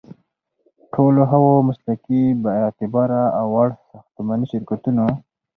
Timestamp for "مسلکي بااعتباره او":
1.69-3.45